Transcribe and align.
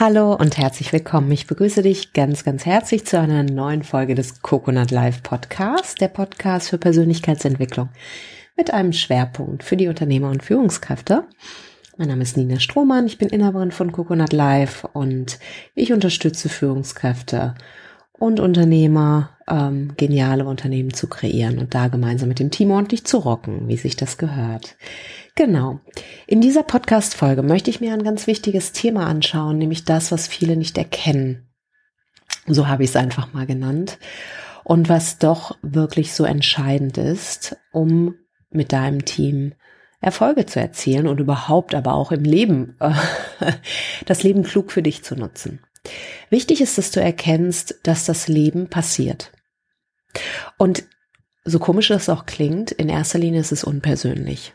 Hallo 0.00 0.32
und 0.32 0.56
herzlich 0.56 0.94
willkommen. 0.94 1.30
Ich 1.30 1.46
begrüße 1.46 1.82
dich 1.82 2.14
ganz, 2.14 2.42
ganz 2.42 2.64
herzlich 2.64 3.04
zu 3.04 3.20
einer 3.20 3.42
neuen 3.42 3.82
Folge 3.82 4.14
des 4.14 4.40
Coconut 4.40 4.90
Live 4.90 5.22
Podcast, 5.22 6.00
der 6.00 6.08
Podcast 6.08 6.70
für 6.70 6.78
Persönlichkeitsentwicklung 6.78 7.90
mit 8.56 8.72
einem 8.72 8.94
Schwerpunkt 8.94 9.62
für 9.62 9.76
die 9.76 9.88
Unternehmer 9.88 10.30
und 10.30 10.42
Führungskräfte. 10.42 11.24
Mein 11.98 12.08
Name 12.08 12.22
ist 12.22 12.38
Nina 12.38 12.60
Strohmann, 12.60 13.04
ich 13.04 13.18
bin 13.18 13.28
Inhaberin 13.28 13.72
von 13.72 13.92
Coconut 13.92 14.32
Live 14.32 14.86
und 14.94 15.38
ich 15.74 15.92
unterstütze 15.92 16.48
Führungskräfte 16.48 17.54
und 18.20 18.38
Unternehmer, 18.38 19.30
ähm, 19.48 19.94
geniale 19.96 20.44
Unternehmen 20.44 20.92
zu 20.92 21.08
kreieren 21.08 21.58
und 21.58 21.74
da 21.74 21.88
gemeinsam 21.88 22.28
mit 22.28 22.38
dem 22.38 22.50
Team 22.50 22.70
ordentlich 22.70 23.04
zu 23.04 23.16
rocken, 23.16 23.66
wie 23.66 23.78
sich 23.78 23.96
das 23.96 24.18
gehört. 24.18 24.76
Genau. 25.36 25.80
In 26.26 26.42
dieser 26.42 26.62
Podcast-Folge 26.62 27.42
möchte 27.42 27.70
ich 27.70 27.80
mir 27.80 27.94
ein 27.94 28.04
ganz 28.04 28.26
wichtiges 28.26 28.72
Thema 28.72 29.06
anschauen, 29.06 29.56
nämlich 29.56 29.86
das, 29.86 30.12
was 30.12 30.28
viele 30.28 30.56
nicht 30.56 30.76
erkennen. 30.76 31.48
So 32.46 32.68
habe 32.68 32.84
ich 32.84 32.90
es 32.90 32.96
einfach 32.96 33.32
mal 33.32 33.46
genannt. 33.46 33.98
Und 34.64 34.90
was 34.90 35.18
doch 35.18 35.56
wirklich 35.62 36.12
so 36.12 36.24
entscheidend 36.24 36.98
ist, 36.98 37.56
um 37.72 38.16
mit 38.50 38.72
deinem 38.72 39.06
Team 39.06 39.54
Erfolge 40.02 40.44
zu 40.44 40.60
erzielen 40.60 41.08
und 41.08 41.20
überhaupt 41.20 41.74
aber 41.74 41.94
auch 41.94 42.12
im 42.12 42.24
Leben 42.24 42.76
äh, 42.80 42.92
das 44.04 44.22
Leben 44.22 44.42
klug 44.42 44.72
für 44.72 44.82
dich 44.82 45.02
zu 45.04 45.16
nutzen. 45.16 45.60
Wichtig 46.28 46.60
ist, 46.60 46.78
dass 46.78 46.90
du 46.90 47.00
erkennst, 47.00 47.80
dass 47.82 48.04
das 48.04 48.28
Leben 48.28 48.68
passiert. 48.68 49.32
Und 50.58 50.84
so 51.44 51.58
komisch 51.58 51.88
das 51.88 52.08
auch 52.08 52.26
klingt, 52.26 52.70
in 52.70 52.88
erster 52.88 53.18
Linie 53.18 53.40
ist 53.40 53.52
es 53.52 53.64
unpersönlich. 53.64 54.54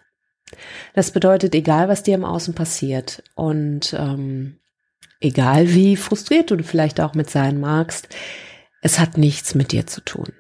Das 0.94 1.12
bedeutet, 1.12 1.56
egal 1.56 1.90
was 1.90 2.04
dir 2.04 2.16
im 2.16 2.24
Außen 2.24 2.54
passiert 2.54 3.24
und 3.34 3.94
ähm, 3.98 4.60
egal 5.20 5.74
wie 5.74 5.98
frustriert 5.98 6.52
du 6.52 6.64
vielleicht 6.64 7.02
auch 7.02 7.14
mit 7.14 7.30
sein 7.30 7.60
magst, 7.60 8.08
es 8.82 9.00
hat 9.00 9.18
nichts 9.18 9.56
mit 9.56 9.72
dir 9.72 9.88
zu 9.88 10.02
tun. 10.02 10.32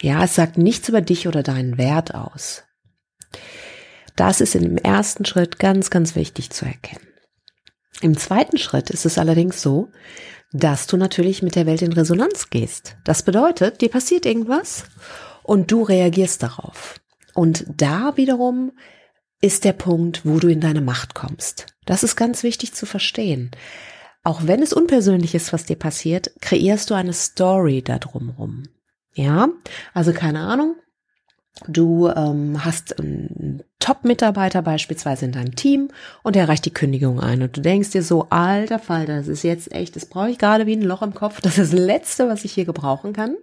Ja, 0.00 0.24
es 0.24 0.34
sagt 0.34 0.58
nichts 0.58 0.88
über 0.88 1.00
dich 1.00 1.28
oder 1.28 1.42
deinen 1.42 1.78
Wert 1.78 2.14
aus. 2.14 2.64
Das 4.14 4.40
ist 4.40 4.54
im 4.54 4.78
ersten 4.78 5.24
Schritt 5.24 5.58
ganz, 5.58 5.90
ganz 5.90 6.16
wichtig 6.16 6.50
zu 6.50 6.64
erkennen. 6.64 7.06
Im 8.00 8.16
zweiten 8.16 8.58
Schritt 8.58 8.90
ist 8.90 9.06
es 9.06 9.18
allerdings 9.18 9.62
so, 9.62 9.90
dass 10.52 10.86
du 10.86 10.96
natürlich 10.96 11.42
mit 11.42 11.54
der 11.54 11.66
Welt 11.66 11.82
in 11.82 11.92
Resonanz 11.92 12.50
gehst. 12.50 12.96
Das 13.04 13.22
bedeutet, 13.22 13.80
dir 13.80 13.88
passiert 13.88 14.26
irgendwas 14.26 14.84
und 15.42 15.70
du 15.70 15.82
reagierst 15.82 16.42
darauf. 16.42 17.00
Und 17.34 17.64
da 17.68 18.16
wiederum 18.16 18.72
ist 19.40 19.64
der 19.64 19.72
Punkt, 19.72 20.24
wo 20.24 20.38
du 20.38 20.48
in 20.48 20.60
deine 20.60 20.80
Macht 20.80 21.14
kommst. 21.14 21.66
Das 21.84 22.02
ist 22.02 22.16
ganz 22.16 22.42
wichtig 22.42 22.74
zu 22.74 22.86
verstehen. 22.86 23.50
Auch 24.24 24.40
wenn 24.46 24.62
es 24.62 24.72
unpersönlich 24.72 25.34
ist, 25.34 25.52
was 25.52 25.64
dir 25.64 25.76
passiert, 25.76 26.32
kreierst 26.40 26.90
du 26.90 26.94
eine 26.94 27.12
Story 27.12 27.82
da 27.82 27.98
drumrum. 27.98 28.64
Ja, 29.14 29.48
also 29.94 30.12
keine 30.12 30.40
Ahnung. 30.40 30.76
Du 31.66 32.08
ähm, 32.08 32.64
hast 32.64 32.98
einen 32.98 33.62
Top-Mitarbeiter 33.78 34.60
beispielsweise 34.60 35.24
in 35.24 35.32
deinem 35.32 35.56
Team 35.56 35.88
und 36.22 36.36
er 36.36 36.48
reicht 36.48 36.66
die 36.66 36.72
Kündigung 36.72 37.18
ein 37.18 37.42
und 37.42 37.56
du 37.56 37.62
denkst 37.62 37.90
dir 37.90 38.02
so, 38.02 38.26
alter 38.28 38.78
Fall, 38.78 39.06
das 39.06 39.26
ist 39.26 39.42
jetzt 39.42 39.72
echt, 39.72 39.96
das 39.96 40.06
brauche 40.06 40.30
ich 40.30 40.38
gerade 40.38 40.66
wie 40.66 40.76
ein 40.76 40.82
Loch 40.82 41.02
im 41.02 41.14
Kopf, 41.14 41.40
das 41.40 41.56
ist 41.56 41.72
das 41.72 41.78
Letzte, 41.78 42.28
was 42.28 42.44
ich 42.44 42.52
hier 42.52 42.66
gebrauchen 42.66 43.14
kann. 43.14 43.36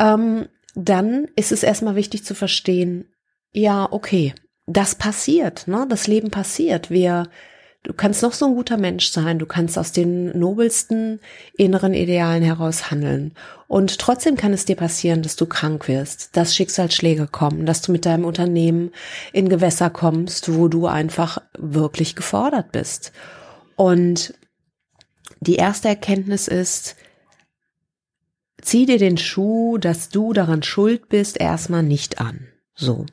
Ähm, 0.00 0.48
dann 0.74 1.28
ist 1.36 1.52
es 1.52 1.62
erstmal 1.62 1.94
wichtig 1.94 2.24
zu 2.24 2.34
verstehen, 2.34 3.06
ja, 3.52 3.88
okay, 3.90 4.34
das 4.66 4.94
passiert, 4.94 5.66
ne? 5.66 5.86
Das 5.88 6.06
Leben 6.06 6.30
passiert. 6.30 6.90
Wir, 6.90 7.28
du 7.88 7.94
kannst 7.94 8.22
noch 8.22 8.34
so 8.34 8.44
ein 8.44 8.54
guter 8.54 8.76
Mensch 8.76 9.08
sein, 9.10 9.38
du 9.38 9.46
kannst 9.46 9.78
aus 9.78 9.92
den 9.92 10.38
nobelsten 10.38 11.20
inneren 11.56 11.94
Idealen 11.94 12.42
heraus 12.42 12.90
handeln. 12.90 13.32
Und 13.66 13.98
trotzdem 13.98 14.36
kann 14.36 14.52
es 14.52 14.66
dir 14.66 14.76
passieren, 14.76 15.22
dass 15.22 15.36
du 15.36 15.46
krank 15.46 15.88
wirst, 15.88 16.36
dass 16.36 16.54
Schicksalsschläge 16.54 17.26
kommen, 17.26 17.64
dass 17.64 17.80
du 17.80 17.90
mit 17.90 18.04
deinem 18.04 18.26
Unternehmen 18.26 18.92
in 19.32 19.48
Gewässer 19.48 19.88
kommst, 19.88 20.54
wo 20.54 20.68
du 20.68 20.86
einfach 20.86 21.38
wirklich 21.56 22.14
gefordert 22.14 22.72
bist. 22.72 23.12
Und 23.74 24.34
die 25.40 25.56
erste 25.56 25.88
Erkenntnis 25.88 26.46
ist, 26.46 26.94
zieh 28.60 28.84
dir 28.84 28.98
den 28.98 29.16
Schuh, 29.16 29.78
dass 29.78 30.10
du 30.10 30.34
daran 30.34 30.62
schuld 30.62 31.08
bist, 31.08 31.40
erstmal 31.40 31.82
nicht 31.82 32.20
an. 32.20 32.48
So. 32.80 33.06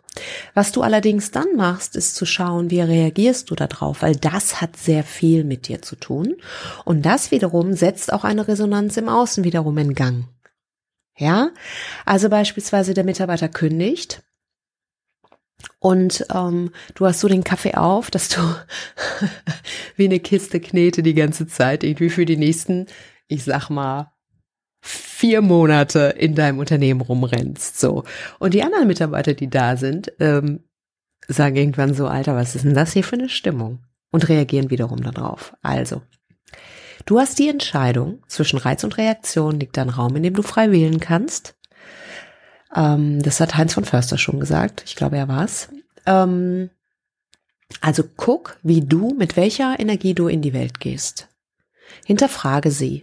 Was 0.54 0.72
du 0.72 0.84
allerdings 0.84 1.32
dann 1.32 1.56
machst, 1.56 1.96
ist 1.96 2.16
zu 2.16 2.28
schauen, 2.28 2.70
wie 2.70 2.82
reagierst 2.82 3.50
du 3.50 3.56
darauf, 3.56 4.04
weil 4.04 4.16
das 4.16 4.62
hat 4.62 4.78
sehr 4.78 5.04
viel 5.04 5.44
mit 5.44 5.68
dir 5.68 5.82
zu 5.82 5.96
tun. 5.96 6.36
Und 6.86 7.04
das 7.04 7.32
wiederum 7.32 7.74
setzt 7.74 8.14
auch 8.14 8.24
eine 8.24 8.48
Resonanz 8.48 8.96
im 8.98 9.10
Außen 9.10 9.44
wiederum 9.44 9.76
in 9.80 9.96
Gang. 9.96 10.28
Ja? 11.18 11.50
Also 12.06 12.30
beispielsweise 12.30 12.94
der 12.94 13.06
Mitarbeiter 13.06 13.50
kündigt 13.50 14.22
und 15.80 16.26
ähm, 16.34 16.72
du 16.94 17.08
hast 17.08 17.20
so 17.20 17.28
den 17.28 17.44
Kaffee 17.44 17.74
auf, 17.74 18.12
dass 18.12 18.30
du 18.30 18.42
wie 19.96 20.06
eine 20.06 20.20
Kiste 20.20 20.60
Knete 20.60 21.02
die 21.02 21.16
ganze 21.16 21.48
Zeit 21.48 21.84
irgendwie 21.84 22.12
für 22.12 22.26
die 22.26 22.38
nächsten, 22.38 22.86
ich 23.28 23.44
sag 23.44 23.70
mal, 23.70 24.12
vier 25.26 25.42
Monate 25.42 26.14
in 26.20 26.36
deinem 26.36 26.60
Unternehmen 26.60 27.02
rumrennst. 27.02 27.80
So. 27.80 28.04
Und 28.38 28.54
die 28.54 28.62
anderen 28.62 28.86
Mitarbeiter, 28.86 29.34
die 29.34 29.50
da 29.50 29.76
sind, 29.76 30.14
ähm, 30.20 30.60
sagen 31.28 31.56
irgendwann 31.56 31.96
so, 31.96 32.06
Alter, 32.06 32.36
was 32.36 32.54
ist 32.54 32.64
denn 32.64 32.76
das 32.76 32.94
hier 32.94 33.04
für 33.04 33.16
eine 33.16 33.28
Stimmung? 33.28 33.80
Und 34.12 34.30
reagieren 34.30 34.70
wiederum 34.70 35.02
darauf. 35.02 35.56
Also, 35.64 36.04
du 37.08 37.20
hast 37.20 37.40
die 37.40 37.50
Entscheidung 37.50 38.22
zwischen 38.28 38.60
Reiz 38.60 38.84
und 38.84 39.00
Reaktion, 39.00 39.60
liegt 39.60 39.80
ein 39.80 39.90
Raum, 39.90 40.16
in 40.16 40.22
dem 40.22 40.36
du 40.36 40.44
frei 40.44 40.72
wählen 40.72 41.00
kannst. 41.00 41.56
Ähm, 42.76 43.20
das 43.24 43.40
hat 43.40 43.58
Heinz 43.58 43.74
von 43.74 43.84
Förster 43.84 44.20
schon 44.20 44.40
gesagt. 44.40 44.84
Ich 44.86 44.96
glaube, 44.96 45.18
er 45.18 45.28
war's. 45.28 45.70
Ähm, 46.06 46.70
also 47.82 48.04
guck, 48.16 48.60
wie 48.62 48.82
du, 48.82 49.16
mit 49.18 49.38
welcher 49.38 49.80
Energie 49.80 50.14
du 50.14 50.28
in 50.28 50.44
die 50.44 50.54
Welt 50.54 50.80
gehst. 50.80 51.30
Hinterfrage 52.06 52.70
sie. 52.70 53.02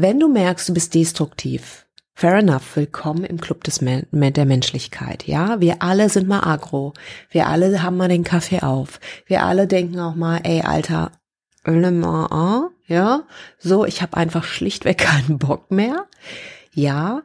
Wenn 0.00 0.20
du 0.20 0.28
merkst, 0.28 0.68
du 0.68 0.74
bist 0.74 0.94
destruktiv, 0.94 1.84
fair 2.14 2.34
enough, 2.34 2.76
willkommen 2.76 3.24
im 3.24 3.40
Club 3.40 3.64
des 3.64 3.80
Men 3.80 4.06
der 4.12 4.44
Menschlichkeit. 4.44 5.26
Ja, 5.26 5.60
wir 5.60 5.82
alle 5.82 6.08
sind 6.08 6.28
mal 6.28 6.46
agro. 6.46 6.94
Wir 7.30 7.48
alle 7.48 7.82
haben 7.82 7.96
mal 7.96 8.06
den 8.06 8.22
Kaffee 8.22 8.60
auf. 8.60 9.00
Wir 9.26 9.42
alle 9.42 9.66
denken 9.66 9.98
auch 9.98 10.14
mal, 10.14 10.38
ey, 10.44 10.60
Alter, 10.60 11.10
ja, 12.86 13.24
so, 13.58 13.84
ich 13.86 14.00
habe 14.00 14.16
einfach 14.16 14.44
schlichtweg 14.44 14.98
keinen 14.98 15.38
Bock 15.38 15.72
mehr. 15.72 16.06
Ja, 16.72 17.22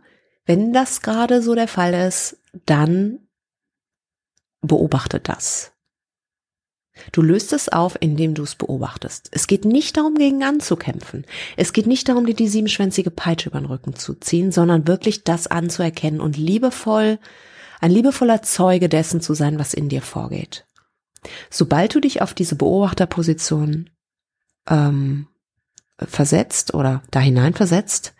wenn 0.47 0.73
das 0.73 1.03
gerade 1.03 1.43
so 1.43 1.53
der 1.53 1.67
Fall 1.67 1.93
ist, 1.93 2.37
dann 2.65 3.19
beobachte 4.61 5.19
das. 5.19 5.72
Du 7.11 7.21
löst 7.21 7.53
es 7.53 7.69
auf, 7.69 7.97
indem 7.99 8.35
du 8.35 8.43
es 8.43 8.55
beobachtest. 8.55 9.29
Es 9.31 9.47
geht 9.47 9.65
nicht 9.65 9.97
darum, 9.97 10.15
gegen 10.15 10.43
anzukämpfen. 10.43 11.25
Es 11.57 11.73
geht 11.73 11.87
nicht 11.87 12.07
darum, 12.07 12.25
dir 12.25 12.35
die 12.35 12.47
siebenschwänzige 12.47 13.09
Peitsche 13.09 13.49
über 13.49 13.59
den 13.59 13.65
Rücken 13.65 13.95
zu 13.95 14.13
ziehen, 14.13 14.51
sondern 14.51 14.87
wirklich 14.87 15.23
das 15.23 15.47
anzuerkennen 15.47 16.21
und 16.21 16.37
liebevoll, 16.37 17.19
ein 17.81 17.91
liebevoller 17.91 18.43
Zeuge 18.43 18.89
dessen 18.89 19.21
zu 19.21 19.33
sein, 19.33 19.57
was 19.59 19.73
in 19.73 19.89
dir 19.89 20.01
vorgeht. 20.01 20.65
Sobald 21.49 21.95
du 21.95 21.99
dich 21.99 22.21
auf 22.21 22.33
diese 22.33 22.55
Beobachterposition 22.55 23.89
ähm, 24.67 25.27
versetzt 25.97 26.73
oder 26.73 27.01
da 27.11 27.19
hinein 27.19 27.53
versetzt, 27.53 28.13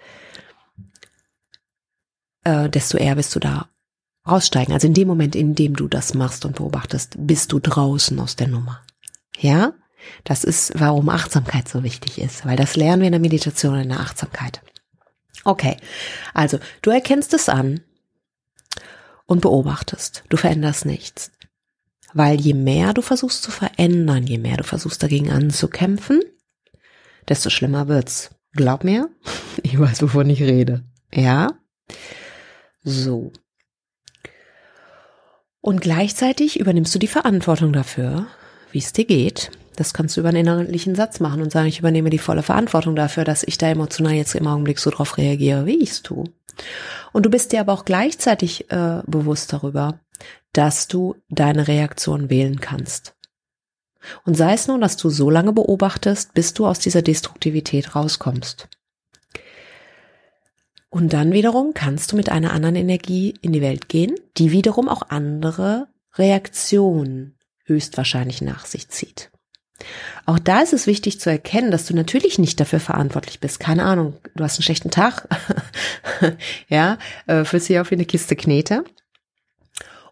äh, 2.44 2.70
desto 2.70 2.98
eher 2.98 3.16
bist 3.16 3.36
du 3.36 3.40
da 3.40 3.70
raussteigen. 4.28 4.74
Also 4.74 4.88
in 4.88 4.94
dem 4.94 5.08
Moment, 5.08 5.36
in 5.36 5.56
dem 5.56 5.76
du 5.76 5.88
das 5.88 6.14
machst 6.14 6.46
und 6.46 6.56
beobachtest, 6.56 7.16
bist 7.18 7.52
du 7.52 7.60
draußen 7.60 8.20
aus 8.20 8.36
der 8.36 8.48
Nummer. 8.48 8.82
Ja? 9.38 9.74
Das 10.24 10.44
ist, 10.44 10.74
warum 10.76 11.10
Achtsamkeit 11.10 11.68
so 11.68 11.84
wichtig 11.84 12.20
ist, 12.20 12.46
weil 12.46 12.58
das 12.58 12.76
lernen 12.76 13.02
wir 13.02 13.08
in 13.08 13.14
der 13.14 13.22
Meditation 13.22 13.76
in 13.80 13.90
der 13.90 14.00
Achtsamkeit. 14.00 14.62
Okay. 15.46 15.78
Also, 16.34 16.60
du 16.82 16.90
erkennst 16.90 17.34
es 17.34 17.50
an 17.50 17.82
und 19.26 19.42
beobachtest. 19.42 20.24
Du 20.30 20.38
veränderst 20.38 20.86
nichts. 20.86 21.32
Weil 22.14 22.40
je 22.40 22.54
mehr 22.54 22.94
du 22.94 23.02
versuchst 23.02 23.44
zu 23.44 23.52
verändern, 23.52 24.28
je 24.28 24.38
mehr 24.38 24.58
du 24.58 24.64
versuchst 24.64 25.02
dagegen 25.02 25.32
anzukämpfen, 25.32 26.22
desto 27.28 27.50
schlimmer 27.50 27.88
wird's. 27.88 28.30
Glaub 28.54 28.84
mir, 28.84 29.10
ich 29.64 29.80
weiß, 29.80 30.02
wovon 30.04 30.30
ich 30.30 30.42
rede. 30.42 30.84
Ja? 31.12 31.54
So. 32.84 33.32
Und 35.64 35.80
gleichzeitig 35.80 36.60
übernimmst 36.60 36.94
du 36.94 37.00
die 37.00 37.08
Verantwortung 37.08 37.72
dafür, 37.72 38.28
wie 38.74 38.80
es 38.80 38.92
dir 38.92 39.06
geht. 39.06 39.50
Das 39.78 39.94
kannst 39.94 40.18
du 40.18 40.20
über 40.20 40.28
einen 40.28 40.40
innerlichen 40.40 40.94
Satz 40.94 41.22
machen 41.22 41.42
und 41.42 41.54
sagen, 41.54 41.70
ich 41.70 41.80
übernehme 41.80 42.10
die 42.10 42.18
volle 42.18 42.44
Verantwortung 42.44 42.98
dafür, 42.98 43.24
dass 43.24 43.44
ich 43.44 43.58
da 43.58 43.70
emotional 43.70 44.12
jetzt 44.12 44.36
im 44.36 44.46
Augenblick 44.46 44.78
so 44.78 44.90
drauf 44.90 45.18
reagiere, 45.18 45.66
wie 45.66 45.82
ich 45.82 45.92
es 45.92 46.02
tue. 46.02 46.26
Und 47.14 47.26
du 47.26 47.30
bist 47.30 47.54
dir 47.54 47.62
aber 47.62 47.72
auch 47.72 47.86
gleichzeitig 47.86 48.70
äh, 48.72 49.04
bewusst 49.08 49.54
darüber, 49.54 50.02
dass 50.52 50.90
du 50.90 51.16
deine 51.30 51.70
Reaktion 51.70 52.30
wählen 52.30 52.60
kannst. 52.60 53.16
Und 54.26 54.36
sei 54.36 54.56
es 54.56 54.68
nun, 54.68 54.82
dass 54.82 54.98
du 54.98 55.10
so 55.10 55.30
lange 55.30 55.54
beobachtest, 55.54 56.34
bis 56.34 56.54
du 56.54 56.68
aus 56.68 56.80
dieser 56.80 57.02
Destruktivität 57.02 57.96
rauskommst. 57.96 58.68
Und 60.94 61.12
dann 61.12 61.32
wiederum 61.34 61.74
kannst 61.74 62.12
du 62.12 62.16
mit 62.16 62.30
einer 62.30 62.54
anderen 62.54 62.76
Energie 62.76 63.34
in 63.42 63.52
die 63.52 63.64
Welt 63.64 63.90
gehen, 63.90 64.14
die 64.38 64.52
wiederum 64.52 64.88
auch 64.88 65.10
andere 65.10 65.88
Reaktionen 66.14 67.36
höchstwahrscheinlich 67.66 68.44
nach 68.44 68.68
sich 68.68 68.90
zieht. 68.90 69.32
Auch 70.28 70.38
da 70.38 70.60
ist 70.60 70.72
es 70.72 70.86
wichtig 70.86 71.20
zu 71.20 71.32
erkennen, 71.32 71.72
dass 71.72 71.88
du 71.88 71.96
natürlich 71.96 72.38
nicht 72.38 72.60
dafür 72.60 72.80
verantwortlich 72.80 73.40
bist. 73.40 73.60
Keine 73.60 73.86
Ahnung, 73.86 74.18
du 74.36 74.44
hast 74.44 74.58
einen 74.58 74.66
schlechten 74.66 74.92
Tag, 74.92 75.28
ja, 76.70 77.00
äh, 77.26 77.44
fühlst 77.44 77.70
dich 77.70 77.80
auf 77.80 77.90
wie 77.90 77.96
eine 77.96 78.06
Kiste 78.06 78.36
Knete. 78.36 78.84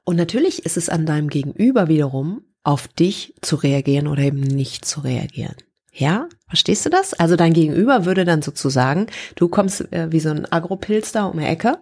Und 0.03 0.15
natürlich 0.15 0.65
ist 0.65 0.77
es 0.77 0.89
an 0.89 1.05
deinem 1.05 1.29
Gegenüber 1.29 1.89
wiederum, 1.89 2.41
auf 2.63 2.87
dich 2.87 3.35
zu 3.41 3.55
reagieren 3.55 4.07
oder 4.07 4.23
eben 4.23 4.39
nicht 4.39 4.85
zu 4.85 5.01
reagieren. 5.01 5.57
Ja, 5.93 6.27
verstehst 6.51 6.85
du 6.85 6.89
das? 6.89 7.13
Also 7.13 7.37
dein 7.37 7.53
Gegenüber 7.53 8.05
würde 8.05 8.25
dann 8.25 8.41
sozusagen, 8.41 9.07
du 9.35 9.47
kommst 9.47 9.91
äh, 9.93 10.11
wie 10.11 10.19
so 10.19 10.29
ein 10.29 10.51
Agropilz 10.51 11.11
da 11.11 11.25
um 11.25 11.39
die 11.39 11.45
Ecke 11.45 11.79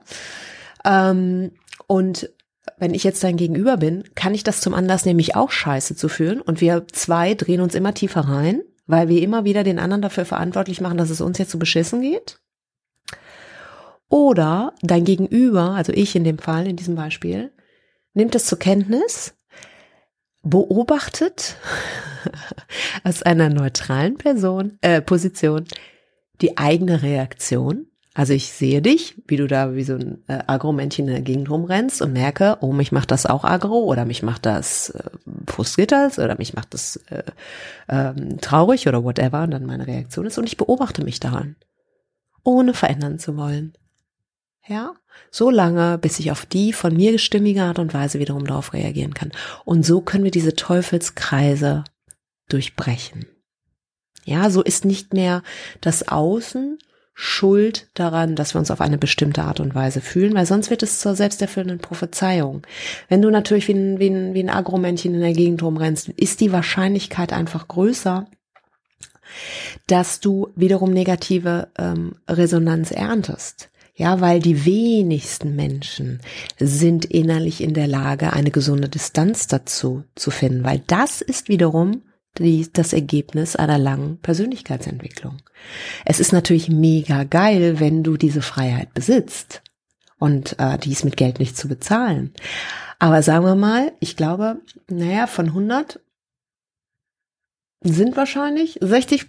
ähm, 0.85 1.51
und 1.87 2.29
wenn 2.77 2.93
ich 2.93 3.03
jetzt 3.03 3.23
dein 3.23 3.37
Gegenüber 3.37 3.77
bin, 3.77 4.03
kann 4.15 4.35
ich 4.35 4.43
das 4.43 4.61
zum 4.61 4.73
Anlass 4.73 5.05
nehmen, 5.05 5.17
mich 5.17 5.35
auch 5.35 5.51
scheiße 5.51 5.95
zu 5.95 6.07
fühlen 6.07 6.39
und 6.39 6.61
wir 6.61 6.87
zwei 6.91 7.33
drehen 7.33 7.61
uns 7.61 7.73
immer 7.73 7.93
tiefer 7.93 8.21
rein, 8.21 8.61
weil 8.85 9.09
wir 9.09 9.21
immer 9.21 9.43
wieder 9.43 9.63
den 9.63 9.79
anderen 9.79 10.01
dafür 10.01 10.25
verantwortlich 10.25 10.81
machen, 10.81 10.97
dass 10.97 11.09
es 11.09 11.21
uns 11.21 11.37
jetzt 11.37 11.51
so 11.51 11.57
beschissen 11.57 12.01
geht? 12.01 12.39
Oder 14.07 14.73
dein 14.81 15.03
Gegenüber, 15.03 15.71
also 15.71 15.93
ich 15.93 16.15
in 16.15 16.23
dem 16.23 16.39
Fall, 16.39 16.67
in 16.67 16.75
diesem 16.75 16.95
Beispiel, 16.95 17.51
nimmt 18.13 18.35
es 18.35 18.45
zur 18.45 18.59
Kenntnis, 18.59 19.33
beobachtet 20.43 21.57
aus 23.03 23.23
einer 23.23 23.49
neutralen 23.49 24.17
Person, 24.17 24.77
äh, 24.81 25.01
Position 25.01 25.65
die 26.41 26.57
eigene 26.57 27.01
Reaktion 27.01 27.89
also 28.19 28.33
ich 28.33 28.51
sehe 28.51 28.81
dich, 28.81 29.15
wie 29.27 29.37
du 29.37 29.47
da 29.47 29.75
wie 29.75 29.83
so 29.83 29.93
ein 29.93 30.23
äh, 30.27 30.39
Agro-Männchen 30.45 31.07
in 31.07 31.13
der 31.13 31.21
Gegend 31.21 31.49
rumrennst 31.49 32.01
und 32.01 32.11
merke, 32.11 32.57
oh, 32.59 32.73
mich 32.73 32.91
macht 32.91 33.11
das 33.11 33.25
auch 33.25 33.45
Agro 33.45 33.85
oder 33.85 34.03
mich 34.03 34.23
macht 34.23 34.45
das 34.45 34.89
äh, 34.89 35.03
frustriert 35.47 35.93
oder 35.93 36.35
mich 36.37 36.53
macht 36.53 36.73
das 36.73 36.97
äh, 37.09 37.23
ähm, 37.87 38.41
traurig 38.41 38.89
oder 38.89 39.05
whatever 39.05 39.43
und 39.43 39.51
dann 39.51 39.65
meine 39.65 39.87
Reaktion 39.87 40.25
ist 40.25 40.37
und 40.37 40.47
ich 40.47 40.57
beobachte 40.57 41.03
mich 41.03 41.21
daran, 41.21 41.55
ohne 42.43 42.73
verändern 42.73 43.19
zu 43.19 43.37
wollen. 43.37 43.71
Ja, 44.69 44.93
so 45.31 45.49
lange, 45.49 45.97
bis 45.97 46.19
ich 46.19 46.29
auf 46.29 46.45
die 46.45 46.73
von 46.73 46.95
mir 46.95 47.11
gestimmige 47.11 47.63
Art 47.63 47.79
und 47.79 47.91
Weise 47.95 48.19
wiederum 48.19 48.45
darauf 48.45 48.73
reagieren 48.73 49.15
kann. 49.15 49.31
Und 49.65 49.83
so 49.83 49.99
können 49.99 50.23
wir 50.23 50.31
diese 50.31 50.55
Teufelskreise 50.55 51.83
durchbrechen. 52.49 53.25
Ja, 54.25 54.51
so 54.51 54.61
ist 54.61 54.85
nicht 54.85 55.11
mehr 55.15 55.41
das 55.81 56.07
Außen 56.07 56.77
schuld 57.15 57.89
daran, 57.95 58.35
dass 58.35 58.53
wir 58.53 58.59
uns 58.59 58.69
auf 58.69 58.79
eine 58.79 58.99
bestimmte 58.99 59.41
Art 59.41 59.59
und 59.59 59.73
Weise 59.73 60.01
fühlen, 60.01 60.35
weil 60.35 60.45
sonst 60.45 60.69
wird 60.69 60.83
es 60.83 60.99
zur 60.99 61.15
selbsterfüllenden 61.15 61.79
Prophezeiung. 61.79 62.61
Wenn 63.07 63.23
du 63.23 63.31
natürlich 63.31 63.67
wie 63.67 63.73
ein, 63.73 63.99
wie 63.99 64.09
ein, 64.09 64.35
wie 64.35 64.43
ein 64.43 64.51
Agromännchen 64.51 65.15
in 65.15 65.21
der 65.21 65.33
Gegend 65.33 65.63
rumrennst, 65.63 66.09
ist 66.09 66.41
die 66.41 66.51
Wahrscheinlichkeit 66.51 67.33
einfach 67.33 67.67
größer, 67.67 68.27
dass 69.87 70.19
du 70.19 70.53
wiederum 70.55 70.91
negative 70.91 71.69
ähm, 71.77 72.13
Resonanz 72.27 72.91
erntest. 72.91 73.68
Ja, 73.99 74.21
weil 74.21 74.39
die 74.39 74.63
wenigsten 74.63 75.57
Menschen 75.57 76.21
sind 76.57 77.03
innerlich 77.03 77.61
in 77.61 77.73
der 77.73 77.85
Lage, 77.85 78.31
eine 78.31 78.49
gesunde 78.49 78.87
Distanz 78.87 79.47
dazu 79.47 80.05
zu 80.15 80.31
finden, 80.31 80.63
weil 80.63 80.81
das 80.87 81.19
ist 81.19 81.49
wiederum 81.49 82.03
die, 82.37 82.71
das 82.71 82.93
Ergebnis 82.93 83.57
einer 83.57 83.77
langen 83.77 84.17
Persönlichkeitsentwicklung. 84.19 85.41
Es 86.05 86.21
ist 86.21 86.31
natürlich 86.31 86.69
mega 86.69 87.25
geil, 87.25 87.81
wenn 87.81 88.01
du 88.01 88.15
diese 88.15 88.41
Freiheit 88.41 88.93
besitzt 88.93 89.63
und 90.17 90.57
äh, 90.59 90.77
die 90.77 90.95
mit 91.03 91.17
Geld 91.17 91.39
nicht 91.39 91.57
zu 91.57 91.67
bezahlen. 91.67 92.33
Aber 92.99 93.21
sagen 93.21 93.43
wir 93.43 93.55
mal, 93.55 93.91
ich 93.99 94.15
glaube, 94.15 94.61
naja, 94.89 95.27
von 95.27 95.47
100 95.47 95.99
sind 97.81 98.15
wahrscheinlich 98.15 98.77
60, 98.79 99.25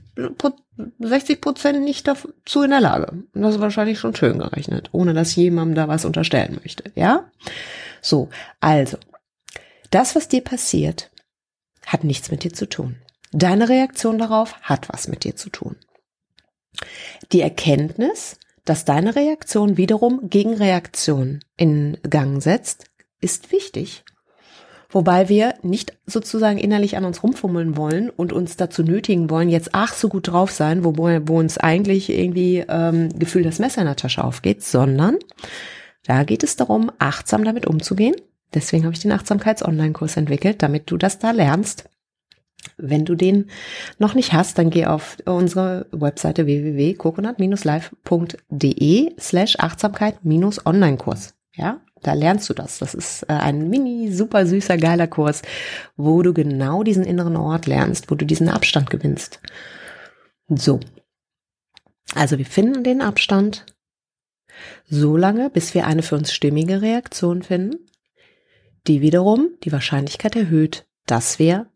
60 0.99 1.41
Prozent 1.41 1.83
nicht 1.83 2.07
dazu 2.07 2.63
in 2.63 2.71
der 2.71 2.81
Lage. 2.81 3.11
Und 3.11 3.43
das 3.43 3.57
ist 3.57 3.61
wahrscheinlich 3.61 3.99
schon 3.99 4.15
schön 4.15 4.39
gerechnet, 4.39 4.89
ohne 4.93 5.15
dass 5.15 5.35
jemandem 5.35 5.75
da 5.75 5.89
was 5.89 6.05
unterstellen 6.05 6.59
möchte. 6.63 6.85
Ja? 6.95 7.31
So, 8.03 8.29
also, 8.61 8.99
das, 9.91 10.15
was 10.15 10.29
dir 10.29 10.43
passiert, 10.43 11.11
hat 11.87 12.05
nichts 12.05 12.31
mit 12.31 12.45
dir 12.45 12.53
zu 12.53 12.69
tun. 12.69 12.97
Deine 13.33 13.69
Reaktion 13.69 14.19
darauf 14.19 14.55
hat 14.63 14.89
was 14.89 15.09
mit 15.09 15.25
dir 15.25 15.37
zu 15.37 15.51
tun. 15.51 15.77
Die 17.33 17.41
Erkenntnis, 17.41 18.37
dass 18.65 18.85
deine 18.85 19.17
Reaktion 19.17 19.77
wiederum 19.77 20.29
Gegenreaktion 20.29 21.41
in 21.57 21.99
Gang 22.09 22.43
setzt, 22.43 22.85
ist 23.21 23.53
wichtig. 23.53 24.05
Wobei 24.91 25.29
wir 25.29 25.55
nicht 25.63 25.97
sozusagen 26.07 26.59
innerlich 26.59 26.97
an 26.97 27.05
uns 27.05 27.23
rumfummeln 27.23 27.77
wollen 27.77 28.11
und 28.11 28.33
uns 28.33 28.57
dazu 28.57 28.83
nötigen 28.83 29.31
wollen, 29.31 29.49
jetzt 29.49 29.71
ach 29.73 29.95
so 29.95 30.09
gut 30.09 30.29
drauf 30.29 30.51
sein, 30.51 30.85
wo, 30.85 30.97
wo 30.97 31.39
uns 31.39 31.59
eigentlich 31.59 32.11
irgendwie 32.11 32.65
ähm, 32.69 33.11
Gefühl 33.19 33.43
das 33.43 33.59
Messer 33.59 33.83
in 33.83 33.87
der 33.87 33.97
Tasche 33.97 34.25
aufgeht, 34.25 34.65
sondern 34.65 35.17
da 36.07 36.25
geht 36.25 36.43
es 36.43 36.57
darum, 36.57 36.91
achtsam 36.99 37.45
damit 37.45 37.67
umzugehen 37.67 38.17
Deswegen 38.55 38.85
habe 38.85 38.95
ich 38.95 39.01
den 39.01 39.13
Achtsamkeits-Online-Kurs 39.13 40.17
entwickelt, 40.17 40.63
damit 40.63 40.91
du 40.91 40.97
das 40.97 41.19
da 41.19 41.31
lernst. 41.31 41.85
Wenn 42.77 43.07
du 43.07 43.15
den 43.15 43.49
noch 43.99 44.13
nicht 44.15 44.35
hast, 44.35 44.59
dann 44.59 44.71
geh 44.71 44.87
auf 44.87 45.19
unsere 45.25 45.87
Webseite 45.93 46.47
www.coconut-live.de 46.47 49.13
slash 49.19 49.57
Achtsamkeit-Online-Kurs. 49.59 51.35
Ja, 51.55 51.81
da 52.03 52.15
lernst 52.15 52.49
du 52.49 52.55
das. 52.55 52.79
Das 52.79 52.95
ist 52.95 53.25
äh, 53.25 53.33
ein 53.33 53.69
mini, 53.69 54.13
super 54.13 54.47
süßer, 54.47 54.77
geiler 54.79 55.07
Kurs, 55.07 55.43
wo 55.97 56.23
du 56.23 56.33
genau 56.33 56.83
diesen 56.83 57.05
inneren 57.05 57.37
Ort 57.37 57.67
lernst, 57.67 58.11
wo 58.11 58.15
du 58.15 58.25
diesen 58.25 58.49
Abstand 58.49 58.91
gewinnst. 58.91 59.41
So. 60.49 60.81
Also 62.15 62.39
wir 62.39 62.47
finden 62.47 62.83
den 62.85 63.03
Abstand 63.03 63.67
so 64.89 65.17
lange, 65.17 65.51
bis 65.51 65.75
wir 65.75 65.87
eine 65.87 66.03
für 66.03 66.17
uns 66.17 66.33
stimmige 66.33 66.83
Reaktion 66.83 67.43
finden 67.43 67.91
die 68.87 69.01
wiederum 69.01 69.51
die 69.65 69.73
Wahrscheinlichkeit 69.73 70.37
erhöht, 70.37 70.87
dass 71.07 71.39
wir 71.39 71.67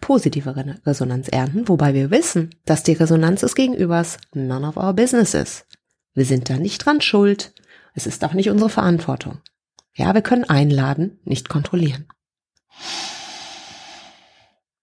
positive 0.00 0.54
Resonanz 0.84 1.28
ernten, 1.28 1.68
wobei 1.68 1.94
wir 1.94 2.10
wissen, 2.10 2.54
dass 2.64 2.82
die 2.82 2.92
Resonanz 2.92 3.40
des 3.40 3.54
Gegenübers 3.54 4.18
none 4.34 4.66
of 4.66 4.76
our 4.76 4.92
business 4.92 5.34
ist. 5.34 5.66
Wir 6.14 6.24
sind 6.24 6.50
da 6.50 6.56
nicht 6.56 6.84
dran 6.84 7.00
schuld. 7.00 7.54
Es 7.96 8.06
ist 8.06 8.22
auch 8.24 8.34
nicht 8.34 8.50
unsere 8.50 8.68
Verantwortung. 8.68 9.38
Ja, 9.94 10.12
wir 10.14 10.20
können 10.20 10.44
einladen, 10.44 11.18
nicht 11.24 11.48
kontrollieren. 11.48 12.06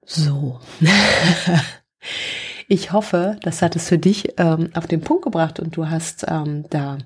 So. 0.04 0.60
ich 2.68 2.92
hoffe, 2.92 3.38
das 3.44 3.62
hat 3.62 3.76
es 3.76 3.88
für 3.88 4.00
dich 4.00 4.34
ähm, 4.38 4.72
auf 4.74 4.88
den 4.88 5.02
Punkt 5.02 5.24
gebracht 5.24 5.60
und 5.60 5.78
du 5.78 5.90
hast 5.90 6.26
ähm, 6.28 6.66
da 6.72 6.98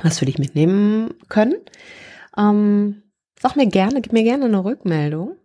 was 0.00 0.20
für 0.20 0.26
dich 0.26 0.38
mitnehmen 0.38 1.14
können. 1.28 1.56
Ähm, 2.36 3.02
sag 3.40 3.56
mir 3.56 3.66
gerne, 3.66 4.00
gib 4.00 4.12
mir 4.12 4.22
gerne 4.22 4.44
eine 4.44 4.64
Rückmeldung, 4.64 5.36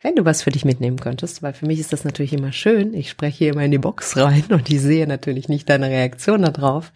wenn 0.00 0.16
du 0.16 0.24
was 0.24 0.42
für 0.42 0.50
dich 0.50 0.64
mitnehmen 0.64 0.98
könntest, 0.98 1.44
weil 1.44 1.52
für 1.52 1.66
mich 1.66 1.78
ist 1.78 1.92
das 1.92 2.02
natürlich 2.02 2.32
immer 2.32 2.50
schön. 2.50 2.92
Ich 2.92 3.08
spreche 3.08 3.38
hier 3.38 3.52
immer 3.52 3.64
in 3.64 3.70
die 3.70 3.78
Box 3.78 4.16
rein 4.16 4.46
und 4.50 4.68
ich 4.68 4.80
sehe 4.80 5.06
natürlich 5.06 5.48
nicht 5.48 5.68
deine 5.68 5.88
Reaktion 5.88 6.42
darauf. 6.42 6.92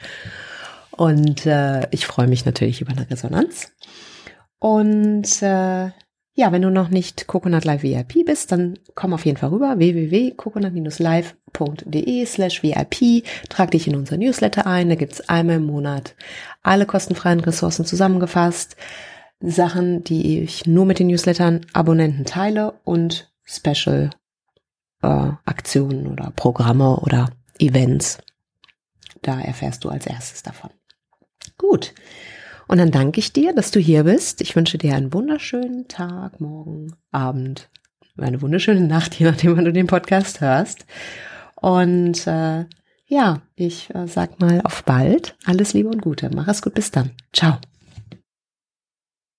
Und 0.96 1.46
äh, 1.46 1.88
ich 1.90 2.06
freue 2.06 2.28
mich 2.28 2.44
natürlich 2.44 2.80
über 2.80 2.92
eine 2.92 3.10
Resonanz. 3.10 3.72
Und 4.58 5.42
äh, 5.42 5.90
ja, 6.34 6.50
wenn 6.50 6.62
du 6.62 6.70
noch 6.70 6.88
nicht 6.88 7.26
Coconut 7.26 7.66
Live 7.66 7.82
VIP 7.82 8.24
bist, 8.24 8.52
dann 8.52 8.78
komm 8.94 9.12
auf 9.12 9.26
jeden 9.26 9.36
Fall 9.36 9.50
rüber 9.50 9.74
www.coconut-live.de 9.76 12.26
slash 12.26 12.62
VIP. 12.62 13.26
Trag 13.50 13.70
dich 13.72 13.86
in 13.86 13.96
unser 13.96 14.16
Newsletter 14.16 14.66
ein. 14.66 14.88
Da 14.88 14.94
gibt's 14.94 15.28
einmal 15.28 15.56
im 15.56 15.66
Monat 15.66 16.14
alle 16.62 16.86
kostenfreien 16.86 17.40
Ressourcen 17.40 17.84
zusammengefasst. 17.84 18.76
Sachen, 19.40 20.04
die 20.04 20.40
ich 20.40 20.64
nur 20.66 20.86
mit 20.86 21.00
den 21.00 21.08
Newslettern 21.08 21.66
Abonnenten 21.72 22.24
teile 22.24 22.80
und 22.84 23.30
Special 23.44 24.08
äh, 25.02 25.32
Aktionen 25.44 26.06
oder 26.06 26.32
Programme 26.34 26.96
oder 27.00 27.28
Events. 27.58 28.16
Da 29.20 29.38
erfährst 29.40 29.84
du 29.84 29.90
als 29.90 30.06
erstes 30.06 30.42
davon. 30.42 30.70
Gut. 31.62 31.94
Und 32.68 32.78
dann 32.78 32.90
danke 32.90 33.20
ich 33.20 33.32
dir, 33.32 33.54
dass 33.54 33.70
du 33.70 33.80
hier 33.80 34.04
bist. 34.04 34.40
Ich 34.40 34.56
wünsche 34.56 34.78
dir 34.78 34.94
einen 34.94 35.12
wunderschönen 35.12 35.88
Tag, 35.88 36.40
Morgen, 36.40 36.94
Abend, 37.10 37.70
eine 38.18 38.42
wunderschöne 38.42 38.80
Nacht, 38.80 39.14
je 39.14 39.26
nachdem, 39.26 39.56
wann 39.56 39.64
du 39.64 39.72
den 39.72 39.86
Podcast 39.86 40.40
hörst. 40.40 40.86
Und 41.54 42.26
äh, 42.26 42.66
ja, 43.06 43.42
ich 43.54 43.94
äh, 43.94 44.06
sag 44.06 44.40
mal 44.40 44.60
auf 44.64 44.84
bald. 44.84 45.36
Alles 45.44 45.72
Liebe 45.72 45.88
und 45.88 46.02
Gute. 46.02 46.30
Mach 46.34 46.48
es 46.48 46.62
gut. 46.62 46.74
Bis 46.74 46.90
dann. 46.90 47.10
Ciao. 47.32 47.58